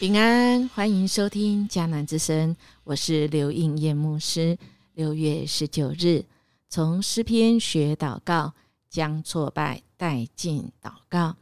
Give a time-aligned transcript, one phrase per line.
[0.00, 4.56] 平安，欢迎收听迦南之声，我是刘应叶牧师。
[4.94, 6.24] 六月十九日，
[6.70, 8.54] 从诗篇学祷告，
[8.88, 11.36] 将挫败带进祷告。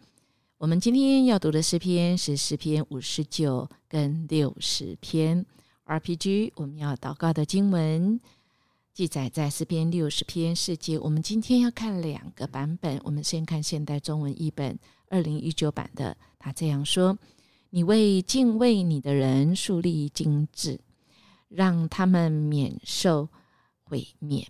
[0.57, 5.47] 我们今天要读的诗篇是诗篇五十九跟六十篇。
[5.87, 8.19] RPG，我们要祷告的经文
[8.93, 10.99] 记载在诗篇六十篇世界。
[10.99, 14.77] 我们今天要看两个版本，我们先看现代中文译本
[15.11, 17.17] 二零一九版的，他这样说。
[17.71, 20.81] 你为敬畏你的人树立精致，
[21.49, 23.29] 让他们免受
[23.85, 24.49] 毁灭。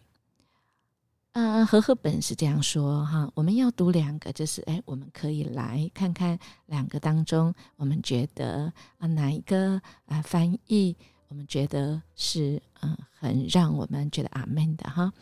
[1.33, 3.31] 呃，和合本是这样说哈。
[3.35, 10.97] 我们要读两个，就是哎，我们可以来看看两个当中，我们觉得啊哪一个啊翻译，
[11.29, 15.13] 我们觉得是嗯很让我们觉得阿门的哈。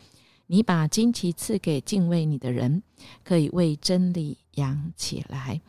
[0.45, 2.81] 你把旌旗赐给敬畏你的人，
[3.23, 5.59] 可以为真理扬起来。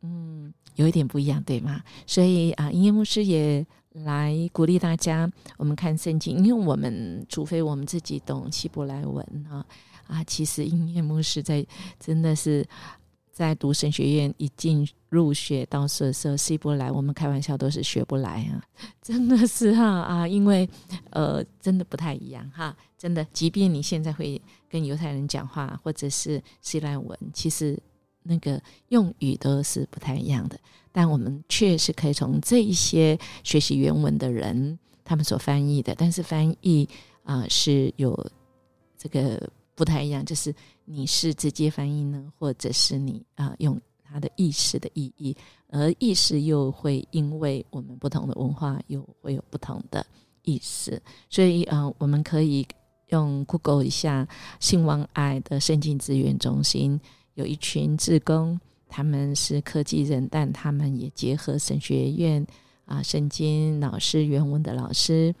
[0.00, 0.52] 嗯。
[0.76, 1.82] 有一点不一样，对吗？
[2.06, 9.64] 所以啊，音乐牧师也来鼓励大家，我们看圣经，因为我们除非我们自己懂希伯来文啊
[10.06, 11.66] 啊，其实音乐牧师在
[11.98, 12.66] 真的是
[13.32, 18.62] 在读神学院一进入学到时候，希伯来我们开玩笑都是学不来啊，
[19.00, 20.68] 真的是哈啊，因为
[21.10, 27.78] 呃，真的不太一样哈，真的，即便你现在会跟犹太人讲话，或者是希腊文，其实。
[28.26, 30.58] 那个用语都是不太一样的，
[30.92, 36.88] 但我们确实可以从这一些学习原文的人他们所翻译的，但是翻译
[37.22, 38.14] 啊是有
[38.98, 40.54] 这个不太一样，就是
[40.84, 45.36] 你是直接翻译呢，或者是你啊用它的意识的意义，
[45.68, 50.04] 而意识又会因为我们不同的文化又会有不同的
[50.42, 52.66] 意思，所以啊我们可以
[53.08, 54.26] 用 Google 一下
[54.58, 57.00] 信望爱的圣经资源中心。
[57.36, 58.58] 有一群志工，
[58.88, 62.44] 他们是科技人，但他们也结合神学院
[62.86, 65.34] 啊、圣经老师、原文的老师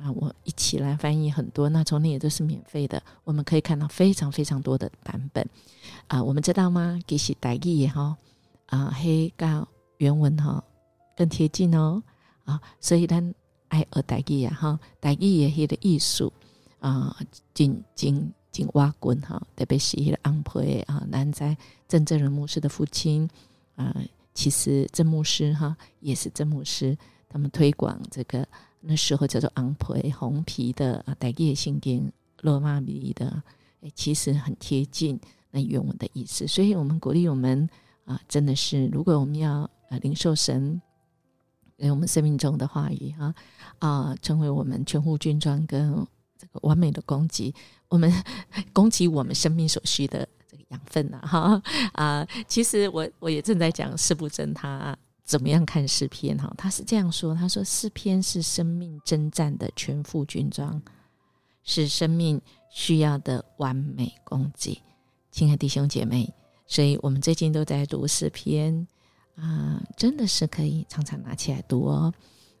[0.00, 1.68] 啊，我一起来翻译很多。
[1.68, 5.46] 那从那也都是免费的，我们可以看到非常非常多的版本
[6.06, 6.22] 啊。
[6.22, 6.98] 我们知道吗？
[7.06, 8.16] 其实代译哈
[8.66, 9.68] 啊，黑告
[9.98, 10.64] 原文哈
[11.14, 12.02] 更贴近哦
[12.44, 13.34] 啊，所以咱
[13.68, 16.32] 爱学代译呀哈，代译也黑的艺术
[16.80, 17.14] 啊，
[17.52, 18.32] 进进。
[18.54, 21.56] 经挖滚哈，特别是安培啊，南在
[21.88, 23.28] 郑正仁牧师的父亲
[23.74, 23.92] 啊，
[24.32, 26.96] 其实郑牧师哈也是郑牧师，
[27.28, 28.46] 他们推广这个
[28.80, 32.12] 那时候叫做安培红皮的啊，带叶性典
[32.42, 33.42] 罗马米的，
[33.82, 35.18] 哎，其实很贴近
[35.50, 37.68] 那原文的意思，所以我们鼓励我们
[38.04, 40.80] 啊，真的是如果我们要呃领受神
[41.76, 43.34] 给我们生命中的话语哈
[43.80, 46.06] 啊，成为我们全副军装跟。
[46.38, 47.54] 这个完美的供给，
[47.88, 48.12] 我们
[48.72, 51.62] 供给我们生命所需的这个养分呐，哈
[51.94, 52.26] 啊！
[52.48, 60.82] 其实我我也正在讲四不真他怎么样看诗篇哈，他是这样说，他说诗篇是生命征战的全副军装，
[61.62, 64.82] 是生命需要的完美供给。
[65.30, 66.32] 亲爱的弟兄姐妹，
[66.66, 68.86] 所以我们最近都在读诗篇
[69.36, 72.12] 啊，真的是可以常常拿起来读哦。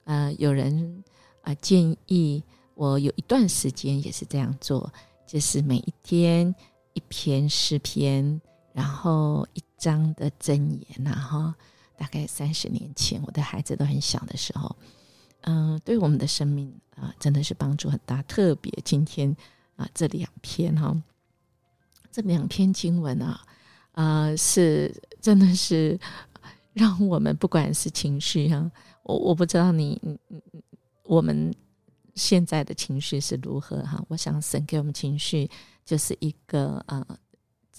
[0.04, 1.02] 呃，有人
[1.42, 2.42] 啊建议。
[2.74, 4.92] 我有一段时间也是这样做，
[5.26, 6.52] 就是每一天
[6.92, 8.40] 一篇诗篇，
[8.72, 11.54] 然后一章的箴言呐，哈，
[11.96, 14.74] 大概三十年前，我的孩子都很小的时候，
[15.42, 18.20] 嗯，对我们的生命啊，真的是帮助很大。
[18.24, 19.36] 特别今天
[19.76, 21.00] 啊，这两篇哈，
[22.10, 23.40] 这两篇经文啊，
[23.92, 25.98] 啊，是真的是
[26.72, 28.70] 让我们不管是情绪啊，
[29.04, 30.62] 我我不知道你，嗯嗯嗯，
[31.04, 31.54] 我们。
[32.14, 34.04] 现在的情绪是如何哈？
[34.08, 35.50] 我想神给我们情绪
[35.84, 37.04] 就是一个呃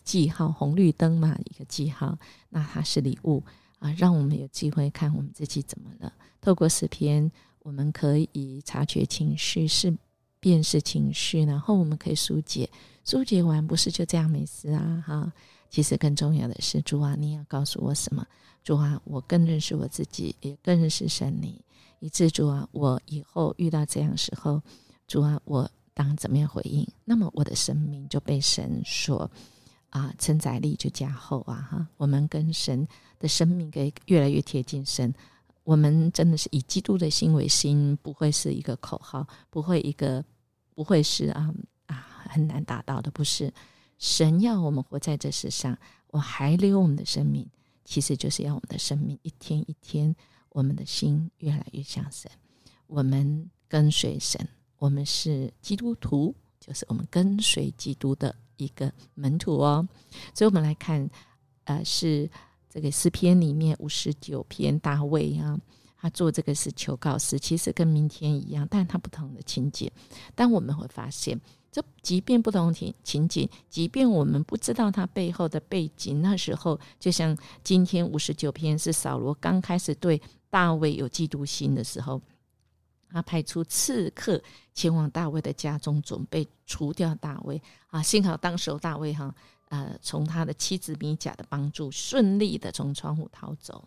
[0.04, 2.18] 记号，红绿灯嘛，一个记号。
[2.50, 3.44] 那它是礼物
[3.80, 6.14] 啊，让我们有机会看我们自己怎么了。
[6.42, 9.96] 透过诗篇，我们可以察觉情绪，是
[10.40, 12.70] 辨识情绪，然后我们可以疏解。
[13.04, 15.04] 疏解完不是就这样没事啊？
[15.06, 15.34] 哈，
[15.70, 18.26] 其实更重要的是，主啊，你要告诉我什么？
[18.64, 21.62] 主啊，我更认识我自己，也更认识神你。
[22.06, 24.62] 以致主啊，我以后遇到这样时候，
[25.08, 26.88] 主啊，我当怎么样回应？
[27.04, 29.28] 那么我的生命就被神所
[29.90, 31.88] 啊承载力就加厚啊哈！
[31.98, 32.88] 我们跟神
[33.18, 35.12] 的生命给越来越贴近神，
[35.64, 40.24] 我们真的是以基督的心为心，不会是一个口号，不会一个
[40.76, 41.52] 不会是啊
[41.88, 43.52] 啊很难达到的，不是
[43.98, 45.76] 神要我们活在这世上，
[46.12, 47.50] 我还留我们的生命，
[47.84, 50.16] 其实就是要我们的生命一天一天。
[50.56, 52.32] 我们的心越来越像神，
[52.88, 54.48] 我们跟随神，
[54.78, 59.86] 我们是基督徒，就是我们跟随基督的一个门徒哦。
[60.34, 61.10] 所以，我们来看，
[61.66, 62.30] 呃，是
[62.70, 65.60] 这个诗篇里面五十九篇大卫啊，
[65.98, 69.92] 他做这个是求告诗，其实跟明天一样，但他不同的情节。
[70.36, 71.38] 但我们会发现，
[71.70, 80.22] 这即便不同情情景，即便我们不知道他背后的背景，那时候就像今天五十九篇是扫罗刚开始对
[80.56, 82.22] 大卫有嫉妒心的时候，
[83.10, 84.42] 他派出刺客
[84.74, 87.62] 前往大卫的家中，准备除掉大卫。
[87.88, 89.36] 啊，幸好当时大卫哈，
[89.68, 93.86] 呃，从他的妻子米甲的帮助，顺利的从窗户逃走。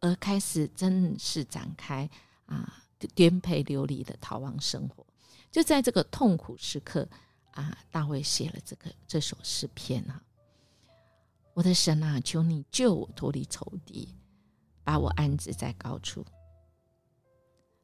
[0.00, 2.08] 而开始正式展开
[2.46, 2.72] 啊
[3.14, 5.04] 颠沛流离的逃亡生活，
[5.50, 7.06] 就在这个痛苦时刻
[7.50, 10.22] 啊，大卫写了这个这首诗篇啊，
[11.52, 14.08] 我的神啊，求你救我脱离仇敌，
[14.88, 16.24] 把我安置在高处，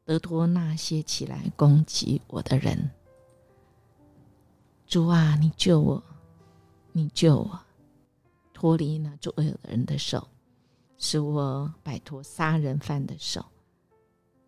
[0.07, 2.91] 得脱那些起来攻击我的人。
[4.87, 6.03] 主啊，你救我，
[6.93, 7.61] 你救我，
[8.55, 10.27] 脱离那作恶的人的手。
[10.97, 13.45] 使我摆脱杀人犯的手，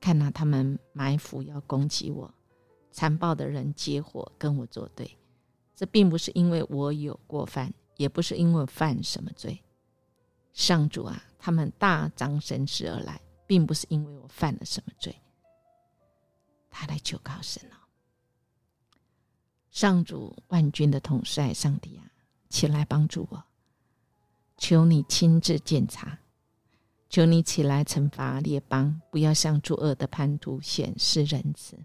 [0.00, 2.32] 看到他们埋伏要攻击我，
[2.90, 5.18] 残暴的人结伙跟我作对。
[5.74, 9.62] 这并不是因为我有过犯，也不是因为犯什么罪。
[10.54, 15.14] 上主啊，他们大张声势而来，并不是因为我犯了什么罪。
[16.70, 17.76] 他来求告神了。
[19.70, 22.10] 上主万军的统帅，上帝啊，
[22.48, 23.44] 起来帮助我，
[24.56, 26.18] 求你亲自检查。
[27.08, 31.78] 求你起来惩罚列邦，不要向作恶的叛徒显示仁慈。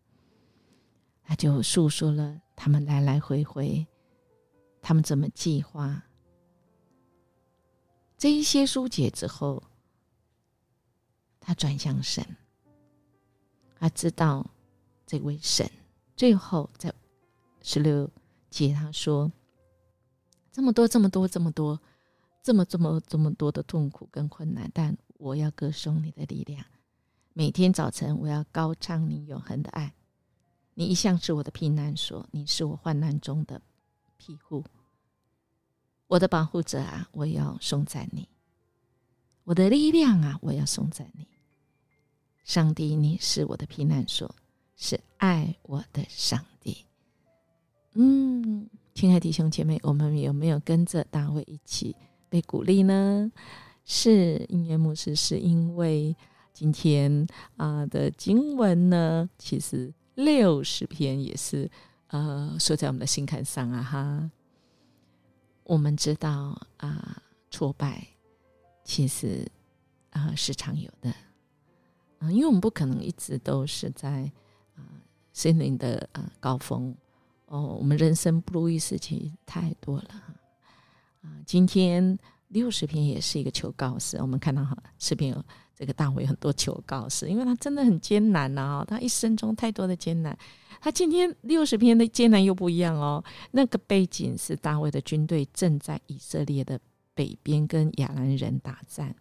[1.23, 3.85] 他就诉说了他们来来回回，
[4.81, 6.03] 他们怎么计划。
[8.21, 9.63] 这一些疏解之后，
[11.39, 12.23] 他转向神，
[13.79, 14.45] 他知道
[15.07, 15.67] 这位神。
[16.15, 16.93] 最后在
[17.63, 18.07] 十六
[18.51, 19.31] 节他说
[20.53, 21.81] ：“这么多，这么多，这么多，
[22.43, 26.63] 这么这么这么多的痛苦跟困难，但。”我要歌颂你的力量，
[27.33, 29.93] 每天早晨我要高唱你永恒的爱。
[30.73, 33.61] 你一向是我的避难所，你是我患难中的
[34.17, 34.63] 庇护，
[36.11, 37.07] 我的保护者啊！
[37.13, 38.27] 我要颂赞你，
[39.45, 40.37] 我的力量啊！
[40.41, 41.25] 我要颂赞你，
[42.43, 44.29] 上帝，你是我的避难所，
[44.75, 46.85] 是爱我的上帝。
[47.93, 51.95] 嗯，亲爱的弟兄姐妹，我们有没有跟着大卫一起
[52.27, 53.31] 被鼓励呢？
[53.85, 56.13] 是音乐牧师，是因为
[56.51, 57.25] 今天
[57.55, 61.71] 啊的经文呢，其实六十篇也是
[62.07, 64.29] 呃说在我们的心坎上啊哈。
[65.71, 68.05] 我们知道啊，挫败
[68.83, 69.49] 其实
[70.09, 71.09] 啊是常有的
[72.19, 74.29] 啊，因为我们不可能一直都是在
[74.75, 74.83] 啊
[75.31, 76.93] 心灵的啊高峰
[77.45, 80.09] 哦，我们人生不如意事情太多了
[81.21, 82.19] 啊，今天。
[82.51, 85.45] 六十篇也是一个求告示，我们看到哈视频有
[85.81, 90.37] 这个大卫很多求告是，因为他真的很艰难呐，他一生中太多的艰难。
[90.79, 96.79] 他今天六十篇的艰难又不一样哦，那个背景是大卫的军队正在以色列的
[97.15, 99.15] 北边跟亚兰人打战，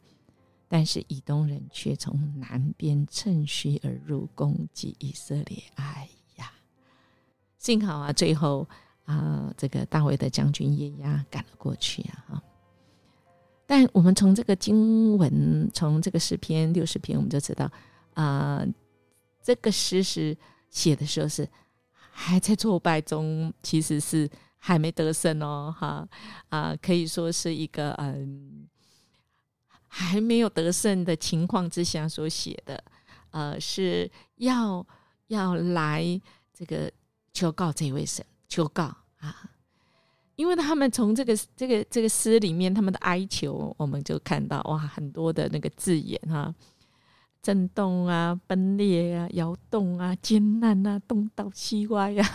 [0.68, 5.62] 但是以东人却从南边趁虚而入攻击以色列。
[5.76, 6.52] 哎呀，
[7.56, 8.68] 幸好啊，最后
[9.06, 12.42] 啊，这个大卫的将军耶押赶了过去啊，哈。
[13.70, 17.70] 但我们从这个经文，从这个诗篇六十篇，我们就知道，
[18.14, 18.66] 啊，
[19.40, 20.36] 这个诗是
[20.70, 21.48] 写的时候是
[22.10, 26.04] 还在挫败中，其实是还没得胜哦，哈
[26.48, 28.66] 啊，可以说是一个嗯
[29.86, 32.82] 还没有得胜的情况之下所写的，
[33.30, 34.84] 呃，是要
[35.28, 36.20] 要来
[36.52, 36.90] 这个
[37.32, 38.82] 求告这位神，求告
[39.18, 39.49] 啊。
[40.40, 46.54] 因为他们从这个这个这个诗里面，他们的哀求，我们就看到哇，很多的那个字眼哈，
[47.42, 52.26] 震动啊，崩裂啊，摇动啊，艰难啊，东倒西歪呀，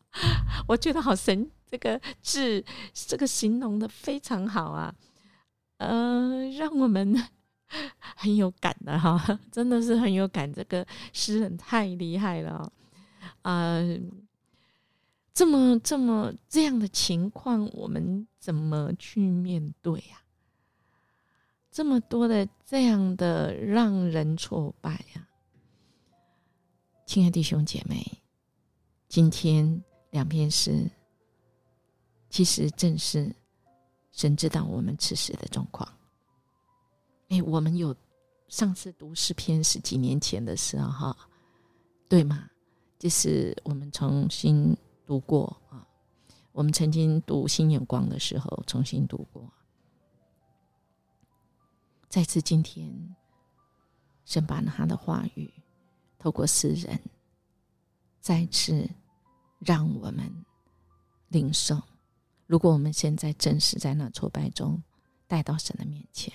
[0.66, 4.94] 我觉得好神，这个字这个形容的非常好啊，
[5.76, 7.22] 呃，让我们
[8.16, 12.72] 很有感的哈，真的是很有感，这个诗人太厉害了
[13.42, 13.78] 啊。
[15.34, 20.22] 这么这么这样的情况，我们怎么去面对呀？
[21.70, 25.26] 这么多的这样的让人挫败呀！
[27.06, 28.04] 亲爱的弟兄姐妹，
[29.08, 30.86] 今天两篇诗，
[32.28, 33.34] 其实正是
[34.10, 35.90] 神知道我们此时的状况。
[37.30, 37.96] 哎，我们有
[38.48, 41.16] 上次读诗篇是几年前的事啊，哈，
[42.06, 42.50] 对吗？
[42.98, 44.76] 就是我们重新。
[45.06, 45.86] 读过啊，
[46.52, 49.52] 我们曾经读《新眼光》的时候，重新读过。
[52.08, 53.16] 再次今天，
[54.24, 55.52] 神把他的话语
[56.18, 57.00] 透过诗人，
[58.20, 58.88] 再次
[59.58, 60.44] 让我们
[61.28, 61.80] 领受。
[62.46, 64.82] 如果我们现在正是在那挫败中，
[65.26, 66.32] 带到神的面前，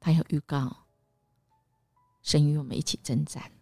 [0.00, 0.86] 他要预告，
[2.22, 3.52] 神与我们一起征战，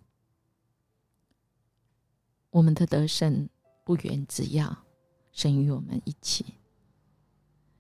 [2.51, 3.49] 我们的得胜
[3.85, 4.85] 不远，只要
[5.33, 6.55] 神与我们一起，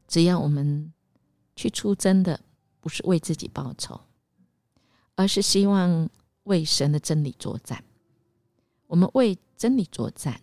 [0.06, 0.92] 只要我们
[1.56, 2.40] 去出征的
[2.80, 4.00] 不是为自己报仇，
[5.14, 6.08] 而是希望
[6.44, 7.82] 为神的真理作战。
[8.86, 10.40] 我们为真理作战。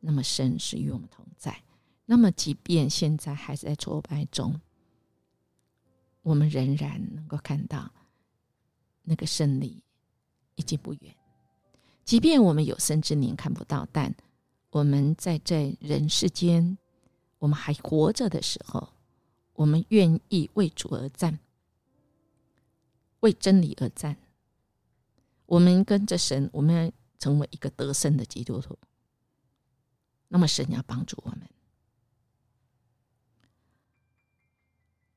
[0.00, 1.64] 那么神是与我们同在，
[2.06, 4.60] 那么即便现在还是在挫败中，
[6.22, 7.92] 我们仍然能够看到
[9.02, 9.82] 那个胜利
[10.54, 11.17] 已经不远。
[12.08, 14.14] 即便我们有生之年看不到，但
[14.70, 16.78] 我们在这人世间，
[17.38, 18.88] 我们还活着的时候，
[19.52, 21.38] 我们愿意为主而战，
[23.20, 24.16] 为真理而战。
[25.44, 28.78] 我们跟着神，我们要成为一个得胜的基督徒。
[30.28, 31.42] 那么神要帮助我们，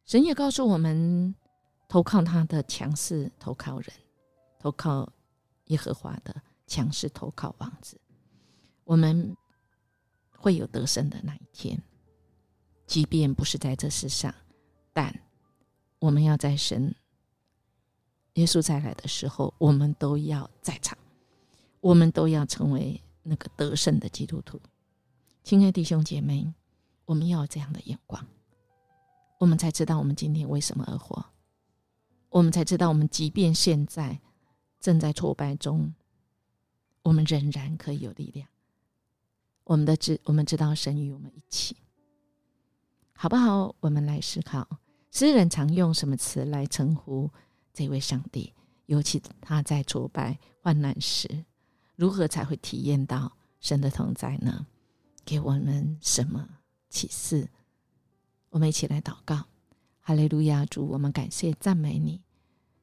[0.03, 1.33] 神也告诉我们：
[1.87, 3.89] 投靠他的强势，投靠人；
[4.59, 5.13] 投靠
[5.67, 6.41] 耶和华的
[6.71, 7.99] 强势，投靠王子。
[8.85, 9.35] 我们
[10.29, 11.83] 会有得胜的那一天，
[12.87, 14.33] 即便不是在这世上，
[14.93, 15.13] 但
[15.99, 16.95] 我们要在神
[18.35, 20.97] 耶稣再来的时候，我们都要在场，
[21.81, 24.57] 我们都要成为那个得胜的基督徒。
[25.43, 26.53] 亲爱弟兄姐妹，
[27.03, 28.25] 我们要这样的眼光，
[29.39, 31.25] 我们才知道我们今天为什么而活。
[32.29, 34.21] 我们才知道，我们即便现在
[34.79, 35.93] 正在挫败中，
[37.03, 38.47] 我们仍然可以有力量。
[39.63, 41.77] 我们的知，我们知道神与我们一起，
[43.13, 43.75] 好不好？
[43.79, 44.67] 我们来思考，
[45.11, 47.29] 诗人常用什么词来称呼
[47.73, 48.53] 这位上帝？
[48.87, 51.45] 尤其他在挫败患难时，
[51.95, 54.67] 如何才会体验到神的同在呢？
[55.23, 56.49] 给我们什么
[56.89, 57.47] 启示？
[58.49, 59.45] 我们一起来祷告，
[60.01, 60.65] 哈利路亚！
[60.65, 62.21] 主，我们感谢赞美你，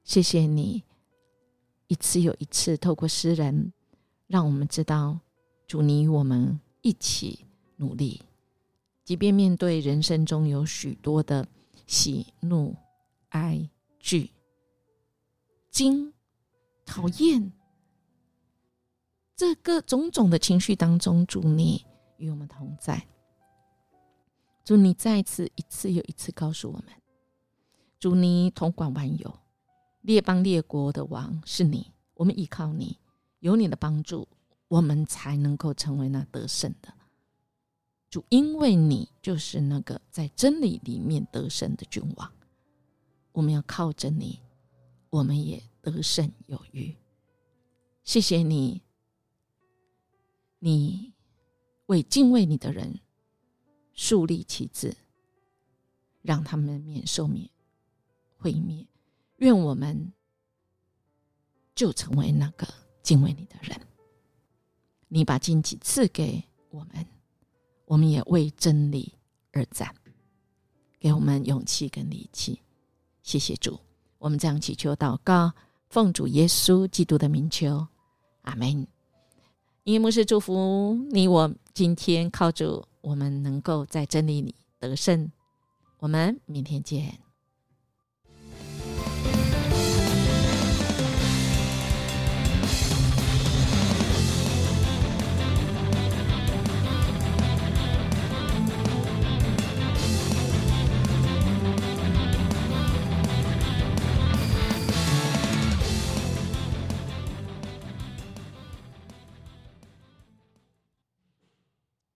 [0.04, 0.84] 谢谢你
[1.88, 3.72] 一次又一次透过诗人，
[4.28, 5.18] 让我们知道
[5.66, 7.44] 主，你与我们一起
[7.76, 8.22] 努力，
[9.04, 11.48] 即便面对人生中有许多的
[11.86, 12.76] 喜怒
[13.30, 13.68] 哀
[13.98, 14.30] 惧、
[15.70, 16.12] 惊、
[16.86, 17.52] 讨厌，
[19.34, 21.84] 这个种种的情绪当中，主你。
[22.18, 23.06] 与我们同在，
[24.64, 26.86] 祝你再次一次又一次告诉我们，
[28.00, 29.32] 祝你统管万有，
[30.00, 32.98] 列邦列国的王是你，我们依靠你，
[33.40, 34.28] 有你的帮助，
[34.68, 36.92] 我们才能够成为那得胜的
[38.10, 42.32] 主，因为你就是那个在真理里面得胜的君王，
[43.32, 44.40] 我们要靠着你，
[45.10, 46.96] 我们也得胜有余。
[48.04, 48.82] 谢谢你，
[50.58, 51.12] 你。
[51.86, 53.00] 为敬畏你的人
[53.94, 54.94] 树立旗帜，
[56.20, 57.50] 让他们免受灭
[58.36, 58.86] 毁灭。
[59.36, 60.12] 愿我们
[61.74, 62.68] 就成为那个
[63.08, 63.74] 敬畏你的人。
[65.08, 67.06] 你把荆棘赐给我们，
[67.86, 69.14] 我们也为真理
[69.50, 69.94] 而战，
[71.00, 72.60] 给我们勇气跟力气。
[73.22, 73.80] 谢谢主，
[74.18, 75.50] 我们这样祈求祷告，
[75.88, 77.86] 奉主耶稣基督的名求，
[78.42, 78.86] 阿门。
[79.84, 81.50] 因为牧师祝福你我。
[81.72, 85.32] 今天靠着我们能够在真理里得胜，
[85.98, 87.18] 我们明天见。